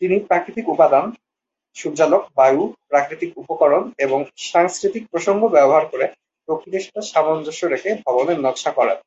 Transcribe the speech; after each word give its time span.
তিনি 0.02 0.16
প্রাকৃতিক 0.20 0.66
উপাদান, 0.68 1.04
সূর্যালোক, 1.76 2.22
বায়ু, 2.36 2.62
প্রাকৃতিক 2.88 3.30
উপকরণ 3.38 3.82
এবং 3.98 4.18
সাংস্কৃতিক 4.50 5.04
প্রসঙ্গ 5.10 5.42
ব্যবহার 5.48 5.84
করে 5.86 6.06
প্রকৃতির 6.48 6.84
সাথে 6.84 7.02
সামঞ্জস্য 7.02 7.62
রেখে 7.64 7.90
ভবনের 8.06 8.38
নকশা 8.40 8.70
করেন। 8.70 8.98